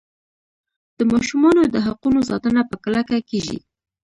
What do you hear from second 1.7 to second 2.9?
د حقونو ساتنه په